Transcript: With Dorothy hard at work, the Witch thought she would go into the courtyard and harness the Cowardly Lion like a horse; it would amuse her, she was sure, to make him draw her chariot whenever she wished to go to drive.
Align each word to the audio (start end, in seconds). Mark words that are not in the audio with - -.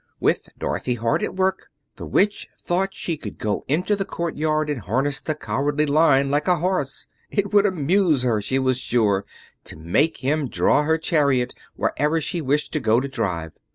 With 0.19 0.49
Dorothy 0.57 0.95
hard 0.95 1.21
at 1.21 1.35
work, 1.35 1.69
the 1.97 2.07
Witch 2.07 2.47
thought 2.59 2.95
she 2.95 3.19
would 3.23 3.37
go 3.37 3.63
into 3.67 3.95
the 3.95 4.03
courtyard 4.03 4.67
and 4.67 4.81
harness 4.81 5.21
the 5.21 5.35
Cowardly 5.35 5.85
Lion 5.85 6.31
like 6.31 6.47
a 6.47 6.55
horse; 6.55 7.05
it 7.29 7.53
would 7.53 7.67
amuse 7.67 8.23
her, 8.23 8.41
she 8.41 8.57
was 8.57 8.79
sure, 8.79 9.25
to 9.65 9.75
make 9.77 10.17
him 10.23 10.47
draw 10.49 10.81
her 10.81 10.97
chariot 10.97 11.53
whenever 11.75 12.19
she 12.19 12.41
wished 12.41 12.73
to 12.73 12.79
go 12.79 12.99
to 12.99 13.07
drive. 13.07 13.51